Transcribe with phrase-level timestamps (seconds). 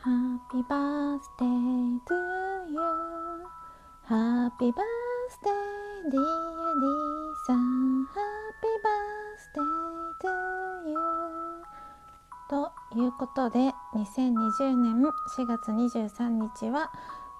[0.00, 2.14] Happy birthday to
[2.70, 2.78] you
[4.06, 5.50] Happy birthday
[6.08, 6.22] dear
[6.78, 6.86] D
[7.44, 9.66] さん Happy birthday
[10.22, 10.30] to
[10.88, 10.94] you
[12.48, 15.02] ということで2020年
[15.36, 16.92] 4月23日は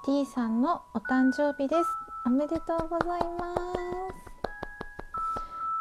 [0.05, 1.91] D さんのお誕生日です
[2.27, 3.61] おめでとうございます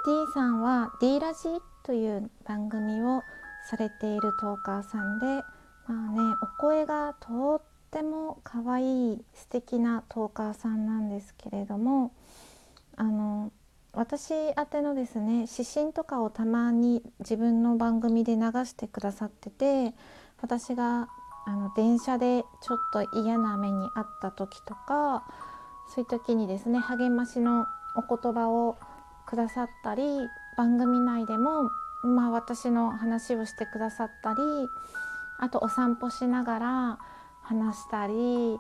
[0.06, 1.50] D さんは D ラジ
[1.82, 3.24] という番組を
[3.68, 5.44] されているトーカーさんで
[5.88, 12.12] まあねお声がとっても可愛い素敵なトーカーさんなんですけれども
[12.96, 13.52] あの
[13.94, 19.94] 私宛てのですね指針とかをたまに自分の番組で流してくださってて
[20.42, 21.08] 私が
[21.46, 25.24] あの電車でちょっと嫌な目にあった時とか
[25.96, 27.66] そういう時にですね励ましの
[27.96, 28.78] お言葉を
[29.26, 30.04] くださったり
[30.58, 31.70] 番組内でも、
[32.04, 34.40] まあ、私の話をしてくださったり
[35.40, 37.00] あとお散歩しながら
[37.42, 38.60] 話したり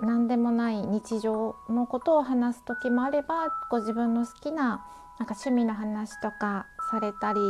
[0.00, 4.86] 何でもない日常のことを話す時もあればご自分の好きな
[5.18, 7.40] なんか趣味の話とかされたり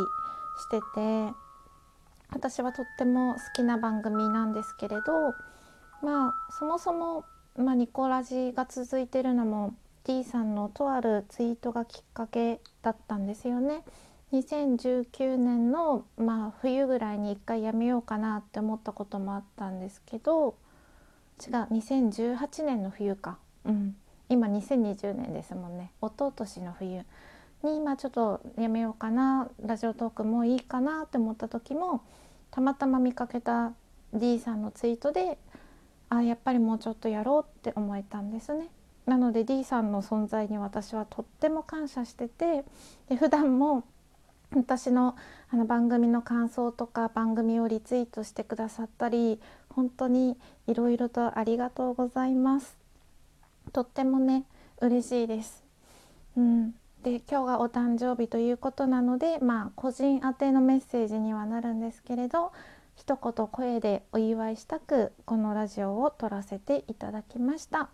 [0.58, 1.32] してて
[2.30, 5.34] 私はとっても好きな番組なんですけれど
[6.02, 7.24] まあそもそも、
[7.56, 13.82] まあ、ニコラジが続いてるのも D さんのとあるツイートがきっかけだったんですよね。
[14.32, 20.56] 2019年の、まあ、冬ぐらいに一回やめようかなって思ったこともあったんですけど
[21.40, 23.96] 違う2018年の冬か、うん、
[24.28, 25.90] 今2020年ですもんね。
[26.00, 27.04] 一昨年の冬
[27.62, 29.48] に今ちょっとやめようかな。
[29.64, 32.02] ラジオトークもいいかなって思った時も
[32.50, 33.72] たまたま見かけた
[34.12, 35.38] D さんのツイートで
[36.08, 38.68] あやっぱりもうちょっとやろうって思えたんですね。
[39.06, 42.64] なので D さんの存在に私はとっても感謝してて
[43.08, 43.84] で普段も
[44.54, 45.16] 私の
[45.50, 52.76] あの番組の感想とか番組をリツイートしてくださったり本当にいろいろとありがとうございます。
[53.72, 54.44] とってもね
[54.80, 55.64] 嬉しいです、
[56.36, 56.72] うん、
[57.02, 62.52] で今日がお誕生日ということなのでまあ個人宛てのメッセージにはなるんですけれど
[62.96, 67.88] 一言声でお祝いしたくこのラジオを撮らせていただきました。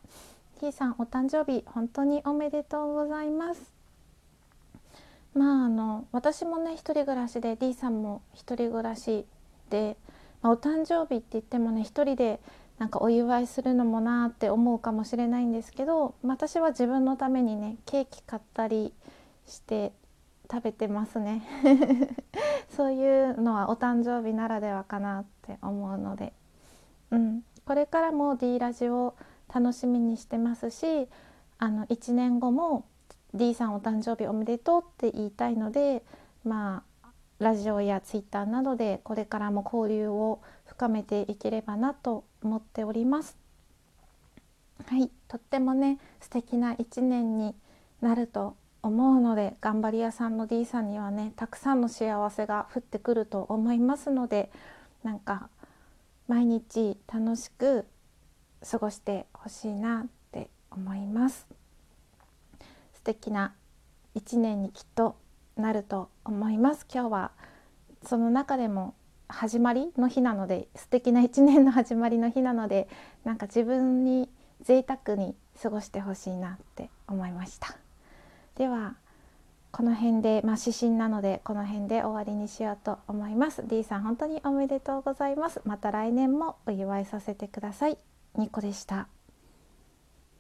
[0.61, 3.80] T さんお誕生日本当におめでとうございます。
[5.35, 9.27] まああの私もね一人暮らしで D さんも一人暮らし
[9.71, 9.97] で、
[10.43, 12.41] まあ、お誕生日って言ってもね一人で
[12.81, 18.95] なんかお祝いするのもなって思うかもしれないんですけど、私は自分のためにねケーキ買ったり
[19.47, 19.93] して
[20.51, 21.43] 食べてますね。
[22.75, 26.33] そういうのはお誕生日ならではかなって思うので、
[27.11, 29.15] うん、これからも D ラジオ
[29.53, 31.07] 楽しみにしてますし
[31.59, 32.87] あの1年後も
[33.35, 36.03] D さんお誕生日おめでとうって言いたいので
[36.45, 37.09] まあ
[37.39, 43.37] ラジオやツイッターなどでこれからも交流を深めていければなと思っております。
[44.87, 47.55] はい、とってもね素敵な1年に
[48.01, 54.51] なると思うので頑張り屋さんの D さんにはねたくさんの幸せが降ってくると思いますので
[55.03, 55.49] なんか
[56.29, 57.87] 毎日楽しく
[58.69, 61.50] 過ごしてほしいなって思います。
[63.11, 63.53] 素敵な
[64.15, 65.17] 一年にきっと
[65.57, 66.87] なると思います。
[66.89, 67.33] 今日は
[68.07, 68.95] その中でも
[69.27, 72.89] 始まりの日なので素敵な一年の始まりの日なので
[73.25, 74.29] なんか自分に
[74.63, 77.77] 贅沢に過ごしてほしいなって思いました。
[78.55, 78.95] では
[79.73, 83.67] この辺でまあ指針なのでこの辺で終わりにしようと思います。
[83.67, 85.61] D さん本当におめでとうございます。
[85.65, 87.99] また来年もお祝いさせてください。
[88.37, 89.09] ニコでした。